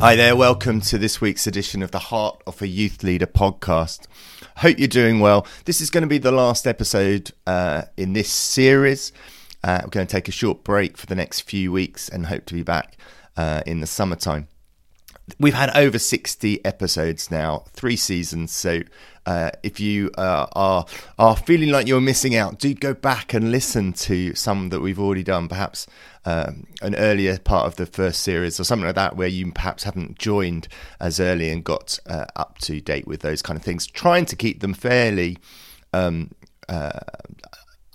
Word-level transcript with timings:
Hi 0.00 0.14
there, 0.14 0.36
welcome 0.36 0.80
to 0.82 0.96
this 0.96 1.20
week's 1.20 1.48
edition 1.48 1.82
of 1.82 1.90
the 1.90 1.98
Heart 1.98 2.40
of 2.46 2.62
a 2.62 2.68
Youth 2.68 3.02
Leader 3.02 3.26
podcast. 3.26 4.06
Hope 4.58 4.78
you're 4.78 4.86
doing 4.86 5.18
well. 5.18 5.44
This 5.64 5.80
is 5.80 5.90
going 5.90 6.02
to 6.02 6.08
be 6.08 6.18
the 6.18 6.30
last 6.30 6.68
episode 6.68 7.32
uh, 7.48 7.82
in 7.96 8.12
this 8.12 8.30
series. 8.30 9.12
Uh, 9.64 9.80
we're 9.82 9.90
going 9.90 10.06
to 10.06 10.10
take 10.10 10.28
a 10.28 10.32
short 10.32 10.62
break 10.62 10.96
for 10.96 11.06
the 11.06 11.16
next 11.16 11.40
few 11.40 11.72
weeks 11.72 12.08
and 12.08 12.26
hope 12.26 12.46
to 12.46 12.54
be 12.54 12.62
back 12.62 12.96
uh, 13.36 13.64
in 13.66 13.80
the 13.80 13.88
summertime. 13.88 14.46
We've 15.38 15.54
had 15.54 15.76
over 15.76 15.98
60 15.98 16.64
episodes 16.64 17.30
now, 17.30 17.64
three 17.72 17.96
seasons. 17.96 18.52
So 18.52 18.82
uh, 19.26 19.50
if 19.62 19.78
you 19.78 20.10
uh, 20.16 20.46
are 20.52 20.86
are 21.18 21.36
feeling 21.36 21.68
like 21.68 21.86
you're 21.86 22.00
missing 22.00 22.34
out, 22.34 22.58
do 22.58 22.72
go 22.72 22.94
back 22.94 23.34
and 23.34 23.50
listen 23.50 23.92
to 23.92 24.34
some 24.34 24.70
that 24.70 24.80
we've 24.80 24.98
already 24.98 25.22
done. 25.22 25.48
Perhaps 25.48 25.86
um, 26.24 26.66
an 26.80 26.94
earlier 26.94 27.38
part 27.38 27.66
of 27.66 27.76
the 27.76 27.84
first 27.84 28.22
series 28.22 28.58
or 28.58 28.64
something 28.64 28.86
like 28.86 28.94
that, 28.94 29.16
where 29.16 29.28
you 29.28 29.52
perhaps 29.52 29.82
haven't 29.82 30.18
joined 30.18 30.66
as 30.98 31.20
early 31.20 31.50
and 31.50 31.62
got 31.62 31.98
uh, 32.06 32.24
up 32.36 32.56
to 32.58 32.80
date 32.80 33.06
with 33.06 33.20
those 33.20 33.42
kind 33.42 33.58
of 33.58 33.62
things. 33.62 33.86
Trying 33.86 34.24
to 34.26 34.36
keep 34.36 34.60
them 34.60 34.72
fairly. 34.72 35.36
Um, 35.92 36.30
uh, 36.68 37.00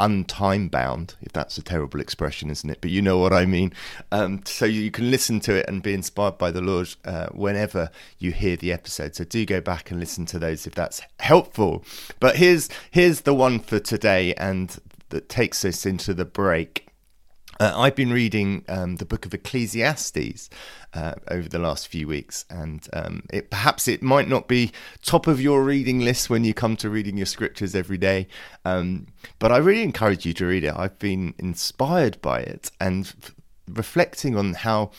untime 0.00 0.70
bound, 0.70 1.14
if 1.20 1.32
that's 1.32 1.58
a 1.58 1.62
terrible 1.62 2.00
expression, 2.00 2.50
isn't 2.50 2.70
it? 2.70 2.78
But 2.80 2.90
you 2.90 3.02
know 3.02 3.18
what 3.18 3.32
I 3.32 3.46
mean. 3.46 3.72
Um, 4.10 4.42
so 4.44 4.64
you 4.64 4.90
can 4.90 5.10
listen 5.10 5.40
to 5.40 5.54
it 5.54 5.68
and 5.68 5.82
be 5.82 5.94
inspired 5.94 6.38
by 6.38 6.50
the 6.50 6.60
Lord 6.60 6.94
uh, 7.04 7.26
whenever 7.28 7.90
you 8.18 8.32
hear 8.32 8.56
the 8.56 8.72
episode. 8.72 9.14
So 9.14 9.24
do 9.24 9.44
go 9.46 9.60
back 9.60 9.90
and 9.90 10.00
listen 10.00 10.26
to 10.26 10.38
those 10.38 10.66
if 10.66 10.74
that's 10.74 11.02
helpful. 11.18 11.84
But 12.18 12.36
here's 12.36 12.68
here's 12.90 13.22
the 13.22 13.34
one 13.34 13.60
for 13.60 13.78
today, 13.78 14.34
and 14.34 14.76
that 15.10 15.28
takes 15.28 15.64
us 15.64 15.84
into 15.84 16.14
the 16.14 16.24
break. 16.24 16.89
Uh, 17.60 17.74
I've 17.76 17.94
been 17.94 18.10
reading 18.10 18.64
um, 18.68 18.96
the 18.96 19.04
book 19.04 19.26
of 19.26 19.34
Ecclesiastes 19.34 20.48
uh, 20.94 21.12
over 21.28 21.46
the 21.46 21.58
last 21.58 21.88
few 21.88 22.08
weeks, 22.08 22.46
and 22.48 22.88
um, 22.94 23.24
it, 23.30 23.50
perhaps 23.50 23.86
it 23.86 24.02
might 24.02 24.28
not 24.28 24.48
be 24.48 24.72
top 25.02 25.26
of 25.26 25.42
your 25.42 25.62
reading 25.62 26.00
list 26.00 26.30
when 26.30 26.42
you 26.42 26.54
come 26.54 26.74
to 26.78 26.88
reading 26.88 27.18
your 27.18 27.26
scriptures 27.26 27.74
every 27.74 27.98
day, 27.98 28.28
um, 28.64 29.08
but 29.38 29.52
I 29.52 29.58
really 29.58 29.82
encourage 29.82 30.24
you 30.24 30.32
to 30.32 30.46
read 30.46 30.64
it. 30.64 30.72
I've 30.74 30.98
been 30.98 31.34
inspired 31.38 32.18
by 32.22 32.40
it 32.40 32.70
and 32.80 33.04
f- 33.04 33.34
reflecting 33.68 34.38
on 34.38 34.54
how 34.54 34.90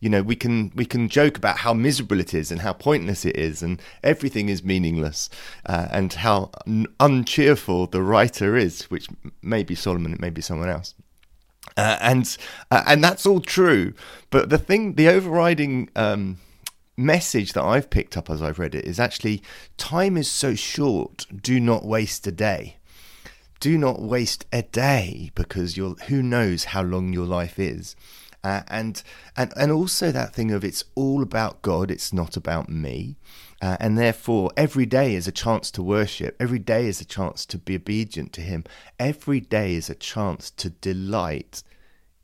you 0.00 0.08
know 0.10 0.22
we 0.22 0.34
can 0.34 0.72
we 0.74 0.84
can 0.84 1.08
joke 1.08 1.36
about 1.36 1.58
how 1.58 1.72
miserable 1.72 2.18
it 2.18 2.34
is 2.34 2.50
and 2.50 2.62
how 2.62 2.72
pointless 2.72 3.24
it 3.24 3.36
is 3.36 3.62
and 3.62 3.80
everything 4.02 4.48
is 4.48 4.64
meaningless 4.64 5.30
uh, 5.66 5.86
and 5.92 6.14
how 6.14 6.50
un- 6.66 6.86
uncheerful 6.98 7.86
the 7.86 8.02
writer 8.02 8.56
is 8.56 8.82
which 8.90 9.08
may 9.42 9.64
be 9.64 9.74
solomon 9.74 10.12
it 10.12 10.20
may 10.20 10.30
be 10.30 10.40
someone 10.40 10.68
else 10.68 10.94
uh, 11.78 11.96
and 12.00 12.36
uh, 12.70 12.82
and 12.86 13.02
that's 13.02 13.24
all 13.24 13.40
true. 13.40 13.94
But 14.30 14.50
the 14.50 14.58
thing, 14.58 14.94
the 14.94 15.08
overriding 15.08 15.88
um, 15.94 16.38
message 16.96 17.52
that 17.52 17.62
I've 17.62 17.88
picked 17.88 18.16
up 18.16 18.28
as 18.28 18.42
I've 18.42 18.58
read 18.58 18.74
it 18.74 18.84
is 18.84 18.98
actually 18.98 19.42
time 19.76 20.16
is 20.16 20.28
so 20.28 20.56
short. 20.56 21.24
Do 21.40 21.60
not 21.60 21.84
waste 21.84 22.26
a 22.26 22.32
day. 22.32 22.76
Do 23.60 23.78
not 23.78 24.02
waste 24.02 24.44
a 24.52 24.62
day 24.62 25.30
because 25.36 25.76
you're 25.76 25.94
who 26.08 26.22
knows 26.22 26.64
how 26.64 26.82
long 26.82 27.12
your 27.12 27.26
life 27.26 27.58
is. 27.58 27.94
Uh, 28.44 28.62
and 28.68 29.02
and 29.36 29.52
and 29.56 29.72
also 29.72 30.12
that 30.12 30.32
thing 30.32 30.50
of 30.52 30.64
it's 30.64 30.84
all 30.94 31.22
about 31.22 31.62
God. 31.62 31.90
It's 31.90 32.12
not 32.12 32.36
about 32.36 32.68
me. 32.68 33.16
Uh, 33.60 33.76
and 33.80 33.98
therefore, 33.98 34.50
every 34.56 34.86
day 34.86 35.14
is 35.14 35.26
a 35.26 35.32
chance 35.32 35.70
to 35.72 35.82
worship. 35.82 36.36
Every 36.38 36.60
day 36.60 36.86
is 36.86 37.00
a 37.00 37.04
chance 37.04 37.44
to 37.46 37.58
be 37.58 37.74
obedient 37.74 38.32
to 38.34 38.40
Him. 38.40 38.64
Every 38.98 39.40
day 39.40 39.74
is 39.74 39.90
a 39.90 39.96
chance 39.96 40.50
to 40.52 40.70
delight 40.70 41.64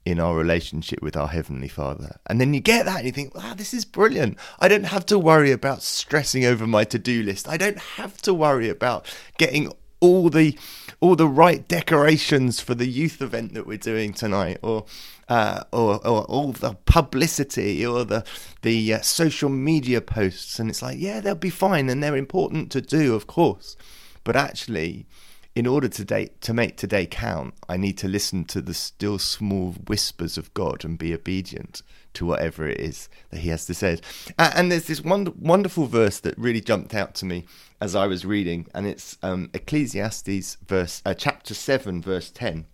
in 0.05 0.21
our 0.21 0.37
relationship 0.37 1.03
with 1.03 1.17
our 1.17 1.29
Heavenly 1.29 1.69
Father. 1.69 2.19
And 2.27 2.41
then 2.41 2.53
you 2.53 2.61
get 2.61 2.85
that 2.85 2.99
and 2.99 3.07
you 3.07 3.13
think, 3.13 3.35
wow, 3.35 3.55
this 3.55 3.73
is 3.73 3.85
brilliant. 3.85 4.39
I 4.61 4.69
don't 4.69 4.85
have 4.85 5.07
to 5.07 5.19
worry 5.19 5.51
about 5.51 5.83
stressing 5.83 6.45
over 6.45 6.67
my 6.67 6.85
to 6.85 6.99
do 6.99 7.23
list. 7.23 7.49
I 7.49 7.57
don't 7.57 7.79
have 7.79 8.21
to 8.23 8.35
worry 8.35 8.69
about 8.69 9.13
getting 9.39 9.73
all 10.01 10.31
the 10.31 10.59
all 11.01 11.17
the 11.17 11.29
right 11.29 11.67
decorations 11.69 12.61
for 12.61 12.75
the 12.75 12.87
youth 12.87 13.21
event 13.21 13.55
that 13.55 13.67
we're 13.67 13.79
doing 13.79 14.13
tonight 14.13 14.59
or 14.63 14.85
uh, 15.29 15.65
or, 15.73 16.07
or 16.07 16.25
all 16.25 16.53
the 16.53 16.77
publicity 16.87 17.85
or 17.85 18.05
the 18.05 18.25
the 18.63 18.95
uh, 18.95 19.01
social 19.01 19.49
media 19.49 20.01
posts. 20.01 20.59
And 20.59 20.71
it's 20.71 20.83
like 20.83 20.99
yeah 20.99 21.21
they'll 21.21 21.35
be 21.35 21.51
fine 21.51 21.89
and 21.89 22.03
they're 22.03 22.17
important 22.17 22.71
to 22.73 22.81
do 22.81 23.15
of 23.15 23.27
course. 23.27 23.77
But 24.25 24.37
actually 24.37 25.07
in 25.55 25.67
order 25.67 25.89
to, 25.89 26.05
day, 26.05 26.31
to 26.41 26.53
make 26.53 26.77
today 26.77 27.07
count, 27.07 27.55
I 27.69 27.77
need 27.77 27.97
to 27.99 28.09
listen 28.09 28.45
to 28.47 28.61
the 28.61 28.75
still 28.75 29.19
small 29.19 29.73
whispers 29.73 30.37
of 30.37 30.53
God 30.53 30.85
and 30.85 30.99
be 30.99 31.15
obedient 31.15 31.83
to 32.15 32.27
whatever 32.27 32.67
it 32.67 32.81
is 32.81 33.09
that 33.31 33.41
He 33.41 33.51
has 33.51 33.65
to 33.67 33.75
say. 33.75 33.99
And 34.37 34.71
there's 34.71 34.87
this 34.87 35.03
wonderful 35.03 35.87
verse 35.87 36.19
that 36.21 36.37
really 36.39 36.61
jumped 36.61 36.95
out 36.95 37.15
to 37.17 37.25
me 37.25 37.45
as 37.81 37.95
I 37.95 38.07
was 38.07 38.25
reading, 38.25 38.67
and 38.75 38.87
it's 38.87 39.17
um, 39.23 39.51
Ecclesiastes 39.55 40.57
verse 40.67 41.03
uh, 41.05 41.15
chapter 41.15 41.55
seven, 41.55 42.03
verse 42.03 42.31
ten. 42.31 42.67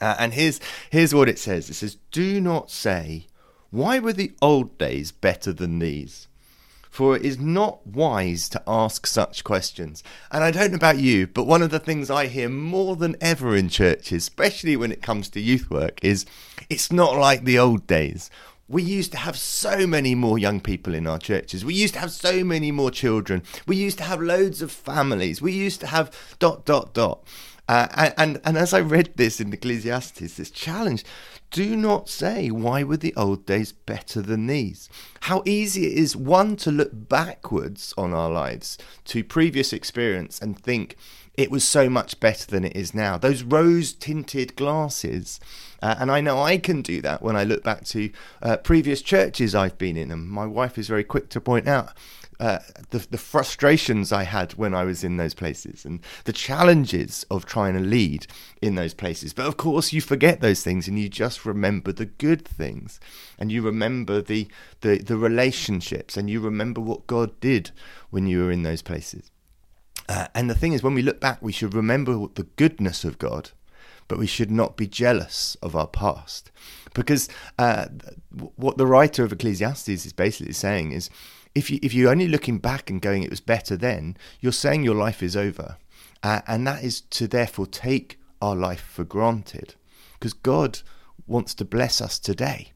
Uh, 0.00 0.16
and 0.18 0.34
here's 0.34 0.60
here's 0.90 1.14
what 1.14 1.28
it 1.28 1.38
says. 1.38 1.70
It 1.70 1.74
says, 1.74 1.96
"Do 2.10 2.40
not 2.40 2.70
say, 2.70 3.26
why 3.70 3.98
were 3.98 4.14
the 4.14 4.32
old 4.42 4.76
days 4.76 5.12
better 5.12 5.52
than 5.52 5.78
these?" 5.78 6.26
For 6.90 7.16
it 7.16 7.22
is 7.22 7.38
not 7.38 7.86
wise 7.86 8.48
to 8.50 8.62
ask 8.66 9.06
such 9.06 9.44
questions. 9.44 10.02
And 10.30 10.42
I 10.42 10.50
don't 10.50 10.72
know 10.72 10.76
about 10.76 10.98
you, 10.98 11.28
but 11.28 11.46
one 11.46 11.62
of 11.62 11.70
the 11.70 11.78
things 11.78 12.10
I 12.10 12.26
hear 12.26 12.48
more 12.48 12.96
than 12.96 13.16
ever 13.20 13.56
in 13.56 13.68
churches, 13.68 14.24
especially 14.24 14.76
when 14.76 14.92
it 14.92 15.00
comes 15.00 15.28
to 15.30 15.40
youth 15.40 15.70
work, 15.70 16.04
is 16.04 16.26
it's 16.68 16.92
not 16.92 17.16
like 17.16 17.44
the 17.44 17.58
old 17.58 17.86
days. 17.86 18.28
We 18.68 18.82
used 18.82 19.12
to 19.12 19.18
have 19.18 19.36
so 19.36 19.86
many 19.86 20.14
more 20.14 20.38
young 20.38 20.60
people 20.60 20.94
in 20.94 21.06
our 21.06 21.18
churches. 21.18 21.64
We 21.64 21.74
used 21.74 21.94
to 21.94 22.00
have 22.00 22.12
so 22.12 22.44
many 22.44 22.70
more 22.70 22.90
children. 22.90 23.42
We 23.66 23.76
used 23.76 23.98
to 23.98 24.04
have 24.04 24.20
loads 24.20 24.62
of 24.62 24.70
families. 24.70 25.40
We 25.40 25.52
used 25.52 25.80
to 25.80 25.88
have 25.88 26.12
dot, 26.38 26.66
dot, 26.66 26.92
dot. 26.94 27.24
Uh, 27.70 28.10
and, 28.18 28.40
and 28.44 28.58
as 28.58 28.74
I 28.74 28.80
read 28.80 29.12
this 29.14 29.40
in 29.40 29.52
Ecclesiastes, 29.52 30.34
this 30.34 30.50
challenge, 30.50 31.04
do 31.52 31.76
not 31.76 32.08
say, 32.08 32.50
why 32.50 32.82
were 32.82 32.96
the 32.96 33.14
old 33.14 33.46
days 33.46 33.70
better 33.70 34.20
than 34.20 34.48
these? 34.48 34.88
How 35.20 35.44
easy 35.46 35.86
it 35.86 35.96
is, 35.96 36.16
one, 36.16 36.56
to 36.56 36.72
look 36.72 36.90
backwards 36.92 37.94
on 37.96 38.12
our 38.12 38.28
lives 38.28 38.76
to 39.04 39.22
previous 39.22 39.72
experience 39.72 40.40
and 40.40 40.58
think 40.58 40.96
it 41.34 41.48
was 41.48 41.62
so 41.62 41.88
much 41.88 42.18
better 42.18 42.44
than 42.44 42.64
it 42.64 42.74
is 42.74 42.92
now. 42.92 43.16
Those 43.16 43.44
rose 43.44 43.92
tinted 43.92 44.56
glasses. 44.56 45.38
Uh, 45.80 45.94
and 46.00 46.10
I 46.10 46.20
know 46.20 46.42
I 46.42 46.58
can 46.58 46.82
do 46.82 47.00
that 47.02 47.22
when 47.22 47.36
I 47.36 47.44
look 47.44 47.62
back 47.62 47.84
to 47.84 48.10
uh, 48.42 48.56
previous 48.56 49.00
churches 49.00 49.54
I've 49.54 49.78
been 49.78 49.96
in. 49.96 50.10
And 50.10 50.28
my 50.28 50.44
wife 50.44 50.76
is 50.76 50.88
very 50.88 51.04
quick 51.04 51.28
to 51.30 51.40
point 51.40 51.68
out 51.68 51.92
uh, 52.40 52.58
the, 52.88 53.06
the 53.10 53.18
frustrations 53.18 54.12
I 54.12 54.22
had 54.22 54.54
when 54.54 54.74
I 54.74 54.84
was 54.84 55.04
in 55.04 55.18
those 55.18 55.34
places 55.34 55.84
and 55.84 56.00
the 56.24 56.32
challenges 56.32 57.26
of 57.30 57.44
trying 57.44 57.74
to 57.74 57.80
lead 57.80 58.26
in 58.62 58.76
those 58.76 58.94
places. 58.94 59.34
But 59.34 59.46
of 59.46 59.58
course, 59.58 59.92
you 59.92 60.00
forget 60.00 60.40
those 60.40 60.62
things 60.62 60.88
and 60.88 60.98
you 60.98 61.10
just 61.10 61.44
remember 61.44 61.92
the 61.92 62.06
good 62.06 62.48
things 62.48 62.98
and 63.38 63.52
you 63.52 63.60
remember 63.60 64.22
the, 64.22 64.48
the, 64.80 64.98
the 64.98 65.18
relationships 65.18 66.16
and 66.16 66.30
you 66.30 66.40
remember 66.40 66.80
what 66.80 67.06
God 67.06 67.38
did 67.40 67.72
when 68.08 68.26
you 68.26 68.42
were 68.42 68.50
in 68.50 68.62
those 68.62 68.80
places. 68.80 69.30
Uh, 70.08 70.28
and 70.34 70.48
the 70.48 70.54
thing 70.54 70.72
is, 70.72 70.82
when 70.82 70.94
we 70.94 71.02
look 71.02 71.20
back, 71.20 71.42
we 71.42 71.52
should 71.52 71.74
remember 71.74 72.26
the 72.34 72.46
goodness 72.56 73.04
of 73.04 73.18
God, 73.18 73.50
but 74.08 74.18
we 74.18 74.26
should 74.26 74.50
not 74.50 74.78
be 74.78 74.86
jealous 74.86 75.58
of 75.62 75.76
our 75.76 75.86
past. 75.86 76.50
Because 76.94 77.28
uh, 77.58 77.86
what 78.56 78.78
the 78.78 78.86
writer 78.86 79.24
of 79.24 79.32
Ecclesiastes 79.32 79.88
is 79.88 80.12
basically 80.14 80.54
saying 80.54 80.92
is 80.92 81.10
if 81.54 81.70
you 81.70 81.78
if 81.82 81.92
you're 81.92 82.10
only 82.10 82.28
looking 82.28 82.58
back 82.58 82.90
and 82.90 83.00
going 83.00 83.22
it 83.22 83.30
was 83.30 83.40
better 83.40 83.76
then, 83.76 84.16
you're 84.40 84.52
saying 84.52 84.82
your 84.82 84.94
life 84.94 85.22
is 85.22 85.36
over, 85.36 85.76
uh, 86.22 86.40
and 86.46 86.66
that 86.66 86.84
is 86.84 87.00
to 87.02 87.26
therefore 87.26 87.66
take 87.66 88.18
our 88.40 88.56
life 88.56 88.82
for 88.82 89.04
granted, 89.04 89.74
because 90.18 90.32
God 90.32 90.80
wants 91.26 91.54
to 91.54 91.64
bless 91.64 92.00
us 92.00 92.18
today. 92.18 92.72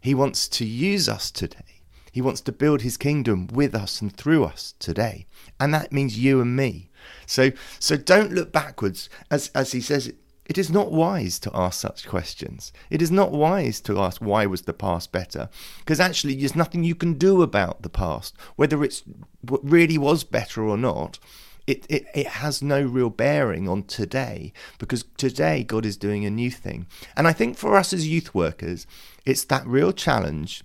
He 0.00 0.14
wants 0.14 0.48
to 0.48 0.64
use 0.64 1.08
us 1.08 1.30
today. 1.30 1.82
He 2.12 2.22
wants 2.22 2.40
to 2.42 2.52
build 2.52 2.82
his 2.82 2.96
kingdom 2.96 3.46
with 3.48 3.74
us 3.74 4.00
and 4.00 4.14
through 4.14 4.44
us 4.44 4.74
today. 4.78 5.26
And 5.60 5.74
that 5.74 5.92
means 5.92 6.18
you 6.18 6.40
and 6.40 6.56
me. 6.56 6.88
So 7.26 7.50
so 7.78 7.96
don't 7.96 8.32
look 8.32 8.52
backwards 8.52 9.10
as 9.30 9.50
as 9.54 9.72
he 9.72 9.80
says 9.80 10.06
it 10.06 10.16
is 10.58 10.70
not 10.70 10.92
wise 10.92 11.38
to 11.40 11.50
ask 11.54 11.80
such 11.80 12.06
questions. 12.06 12.72
It 12.88 13.02
is 13.02 13.10
not 13.10 13.32
wise 13.32 13.80
to 13.82 14.00
ask 14.00 14.20
why 14.20 14.46
was 14.46 14.62
the 14.62 14.72
past 14.72 15.10
better, 15.10 15.48
because 15.80 16.00
actually 16.00 16.36
there's 16.36 16.54
nothing 16.54 16.84
you 16.84 16.94
can 16.94 17.14
do 17.14 17.42
about 17.42 17.82
the 17.82 17.88
past, 17.88 18.36
whether 18.54 18.84
it's 18.84 19.02
really 19.42 19.98
was 19.98 20.24
better 20.24 20.62
or 20.62 20.76
not. 20.76 21.18
It, 21.66 21.84
it, 21.88 22.06
it 22.14 22.26
has 22.28 22.62
no 22.62 22.80
real 22.80 23.10
bearing 23.10 23.68
on 23.68 23.82
today 23.82 24.52
because 24.78 25.04
today 25.16 25.64
God 25.64 25.84
is 25.84 25.96
doing 25.96 26.24
a 26.24 26.30
new 26.30 26.50
thing. 26.50 26.86
And 27.16 27.26
I 27.26 27.32
think 27.32 27.56
for 27.56 27.76
us 27.76 27.92
as 27.92 28.06
youth 28.06 28.32
workers, 28.32 28.86
it's 29.24 29.44
that 29.46 29.66
real 29.66 29.92
challenge 29.92 30.62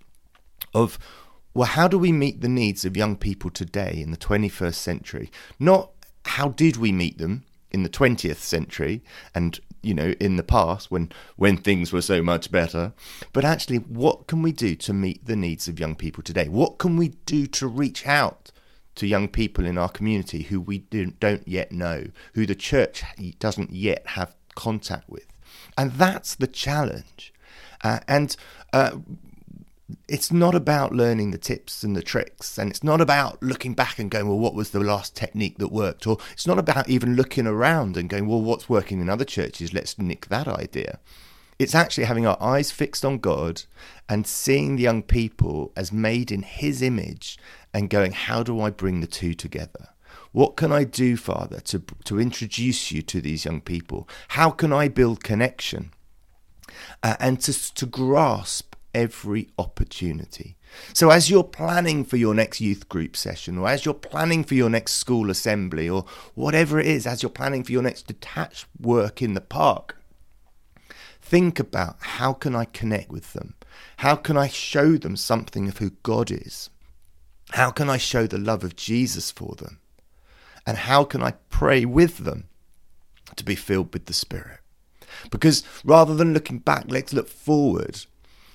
of, 0.76 1.00
well, 1.56 1.68
how 1.68 1.88
do 1.88 1.98
we 1.98 2.12
meet 2.12 2.42
the 2.42 2.48
needs 2.48 2.86
of 2.86 2.96
young 2.96 3.16
people 3.16 3.50
today 3.50 4.00
in 4.00 4.12
the 4.12 4.18
21st 4.18 4.76
century? 4.76 5.32
Not 5.60 5.90
how 6.26 6.50
did 6.50 6.78
we 6.78 6.92
meet 6.92 7.18
them 7.18 7.46
in 7.72 7.82
the 7.82 7.90
20th 7.90 8.38
century 8.38 9.04
and 9.34 9.60
you 9.82 9.94
know, 9.94 10.14
in 10.20 10.36
the 10.36 10.44
past 10.44 10.92
when 10.92 11.12
when 11.36 11.58
things 11.58 11.92
were 11.92 12.02
so 12.02 12.22
much 12.22 12.52
better. 12.52 12.94
But 13.34 13.46
actually, 13.46 13.78
what 13.78 14.28
can 14.28 14.42
we 14.42 14.52
do 14.52 14.76
to 14.76 14.94
meet 14.94 15.26
the 15.26 15.36
needs 15.36 15.68
of 15.68 15.80
young 15.80 15.96
people 15.96 16.24
today? 16.24 16.48
What 16.48 16.78
can 16.78 16.98
we 16.98 17.10
do 17.26 17.48
to 17.48 17.68
reach 17.68 18.06
out 18.06 18.52
to 18.96 19.08
young 19.08 19.28
people 19.28 19.66
in 19.66 19.78
our 19.78 19.90
community 19.90 20.44
who 20.44 20.60
we 20.60 20.80
don't 20.80 21.48
yet 21.48 21.72
know, 21.72 22.08
who 22.34 22.46
the 22.46 22.56
church 22.56 23.04
doesn't 23.40 23.72
yet 23.72 24.06
have 24.08 24.36
contact 24.56 25.10
with? 25.10 25.28
And 25.78 25.92
that's 25.94 26.36
the 26.36 26.48
challenge. 26.48 27.34
Uh, 27.84 28.00
and 28.08 28.36
uh, 28.74 28.98
it's 30.08 30.32
not 30.32 30.56
about 30.56 30.94
learning 30.94 31.32
the 31.32 31.38
tips 31.38 31.84
and 31.84 31.96
the 31.96 32.02
tricks, 32.02 32.58
and 32.58 32.70
it's 32.70 32.84
not 32.84 33.02
about 33.02 33.42
looking 33.42 33.74
back 33.74 34.00
and 34.00 34.12
going, 34.12 34.28
well, 34.28 34.40
what 34.40 34.56
was 34.56 34.72
the 34.72 34.80
last 34.80 35.16
technique 35.16 35.58
that 35.58 35.72
worked? 35.72 36.08
Or 36.08 36.18
it's 36.34 36.48
not 36.48 36.60
about 36.60 36.90
even 36.90 37.16
looking 37.16 37.48
around 37.48 37.98
and 37.98 38.10
going, 38.10 38.28
well, 38.28 38.42
what's 38.42 38.70
working 38.70 39.02
in 39.02 39.10
other 39.10 39.26
churches? 39.26 39.74
Let's 39.74 39.98
nick 39.98 40.28
that 40.28 40.48
idea. 40.48 41.00
It's 41.60 41.76
actually 41.76 42.06
having 42.06 42.26
our 42.26 42.42
eyes 42.42 42.72
fixed 42.72 43.06
on 43.06 43.20
God 43.20 43.64
and 44.10 44.26
seeing 44.26 44.76
the 44.76 44.84
young 44.84 45.04
people 45.04 45.72
as 45.76 45.92
made 45.92 46.32
in 46.32 46.42
His 46.42 46.82
image 46.82 47.38
and 47.74 47.90
going, 47.90 48.14
how 48.14 48.42
do 48.42 48.60
I 48.60 48.72
bring 48.72 49.02
the 49.02 49.08
two 49.08 49.34
together? 49.34 49.90
What 50.32 50.56
can 50.56 50.72
I 50.72 50.86
do, 50.86 51.18
Father, 51.18 51.60
to, 51.60 51.84
to 52.06 52.20
introduce 52.20 52.92
you 52.92 53.02
to 53.04 53.22
these 53.22 53.46
young 53.46 53.62
people? 53.62 54.08
How 54.30 54.50
can 54.50 54.72
I 54.74 54.88
build 54.88 55.24
connection? 55.24 55.92
Uh, 57.04 57.16
and 57.20 57.40
to, 57.42 57.74
to 57.76 57.86
grasp 57.86 58.71
every 58.94 59.50
opportunity. 59.58 60.58
So, 60.94 61.10
as 61.10 61.30
you're 61.30 61.44
planning 61.44 62.04
for 62.04 62.18
your 62.18 62.34
next 62.34 62.62
youth 62.62 62.88
group 62.90 63.16
session, 63.18 63.58
or 63.58 63.68
as 63.68 63.86
you're 63.86 63.94
planning 63.94 64.44
for 64.44 64.56
your 64.56 64.70
next 64.70 64.94
school 64.94 65.30
assembly, 65.30 65.90
or 65.90 66.06
whatever 66.36 66.80
it 66.80 66.88
is, 66.88 67.06
as 67.06 67.22
you're 67.22 67.30
planning 67.30 67.64
for 67.64 67.72
your 67.72 67.82
next 67.82 68.08
detached 68.08 68.66
work 68.80 69.22
in 69.22 69.34
the 69.34 69.42
park, 69.42 69.98
think 71.22 71.60
about 71.60 71.98
how 72.00 72.34
can 72.34 72.56
I 72.56 72.66
connect 72.66 73.10
with 73.10 73.34
them? 73.34 73.56
How 73.98 74.16
can 74.16 74.38
I 74.38 74.48
show 74.48 74.98
them 74.98 75.16
something 75.16 75.68
of 75.68 75.78
who 75.78 75.92
God 76.04 76.32
is? 76.32 76.70
How 77.52 77.72
can 77.72 77.90
I 77.90 77.98
show 77.98 78.28
the 78.28 78.38
love 78.38 78.64
of 78.64 78.76
Jesus 78.76 79.32
for 79.32 79.56
them? 79.56 79.80
And 80.66 80.78
how 80.78 81.04
can 81.04 81.22
I 81.22 81.34
pray 81.50 81.86
with 81.86 82.20
them 82.20 82.46
to 83.36 83.44
be 83.44 83.56
filled 83.56 83.94
with 83.94 84.06
the 84.06 84.14
Spirit? 84.14 84.60
Because 85.30 85.64
rather 85.84 86.16
than 86.16 86.34
looking 86.34 86.60
back, 86.60 86.86
let's 86.88 87.14
look 87.14 87.28
forward 87.28 88.06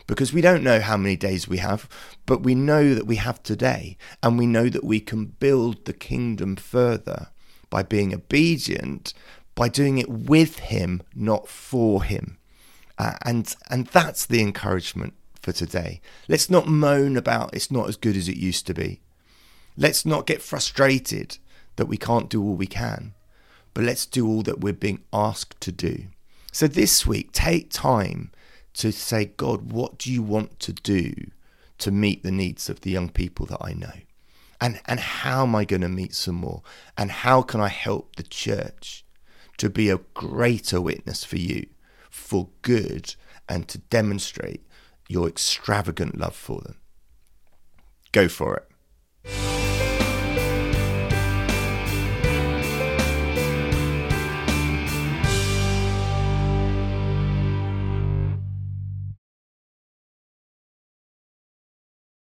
because 0.06 0.32
we 0.32 0.40
don't 0.40 0.62
know 0.62 0.80
how 0.80 0.96
many 0.96 1.16
days 1.16 1.48
we 1.48 1.58
have, 1.58 1.88
but 2.26 2.42
we 2.42 2.54
know 2.54 2.94
that 2.94 3.06
we 3.06 3.16
have 3.16 3.42
today, 3.42 3.96
and 4.22 4.38
we 4.38 4.46
know 4.46 4.68
that 4.68 4.84
we 4.84 5.00
can 5.00 5.26
build 5.26 5.84
the 5.84 5.92
kingdom 5.92 6.56
further 6.56 7.28
by 7.70 7.82
being 7.82 8.14
obedient, 8.14 9.12
by 9.54 9.68
doing 9.68 9.98
it 9.98 10.08
with 10.08 10.58
Him, 10.58 11.02
not 11.14 11.48
for 11.48 12.04
Him. 12.04 12.38
Uh, 12.98 13.14
and 13.22 13.54
and 13.68 13.86
that's 13.88 14.24
the 14.24 14.40
encouragement 14.40 15.14
for 15.40 15.52
today. 15.52 16.00
Let's 16.28 16.48
not 16.48 16.66
moan 16.66 17.16
about 17.16 17.54
it's 17.54 17.70
not 17.70 17.88
as 17.88 17.96
good 17.96 18.16
as 18.16 18.28
it 18.28 18.36
used 18.36 18.66
to 18.68 18.74
be. 18.74 19.00
Let's 19.76 20.06
not 20.06 20.26
get 20.26 20.40
frustrated 20.40 21.38
that 21.76 21.86
we 21.86 21.98
can't 21.98 22.30
do 22.30 22.42
all 22.42 22.54
we 22.54 22.66
can, 22.66 23.14
but 23.74 23.84
let's 23.84 24.06
do 24.06 24.26
all 24.26 24.42
that 24.42 24.60
we're 24.60 24.72
being 24.72 25.02
asked 25.12 25.60
to 25.60 25.72
do. 25.72 26.06
So 26.52 26.66
this 26.66 27.06
week, 27.06 27.32
take 27.32 27.70
time 27.70 28.30
to 28.76 28.92
say, 28.92 29.26
God, 29.26 29.72
what 29.72 29.98
do 29.98 30.12
you 30.12 30.22
want 30.22 30.60
to 30.60 30.72
do 30.72 31.12
to 31.78 31.90
meet 31.90 32.22
the 32.22 32.30
needs 32.30 32.68
of 32.68 32.80
the 32.80 32.90
young 32.90 33.08
people 33.08 33.46
that 33.46 33.58
I 33.60 33.72
know? 33.72 33.92
And, 34.60 34.80
and 34.86 35.00
how 35.00 35.42
am 35.42 35.54
I 35.54 35.64
going 35.64 35.82
to 35.82 35.88
meet 35.88 36.14
some 36.14 36.36
more? 36.36 36.62
And 36.96 37.10
how 37.10 37.42
can 37.42 37.60
I 37.60 37.68
help 37.68 38.16
the 38.16 38.22
church 38.22 39.04
to 39.58 39.68
be 39.70 39.90
a 39.90 40.00
greater 40.14 40.80
witness 40.80 41.24
for 41.24 41.38
you 41.38 41.66
for 42.10 42.48
good 42.62 43.14
and 43.48 43.68
to 43.68 43.78
demonstrate 43.78 44.66
your 45.08 45.28
extravagant 45.28 46.18
love 46.18 46.36
for 46.36 46.60
them? 46.60 46.76
Go 48.12 48.28
for 48.28 48.56
it. 48.56 48.68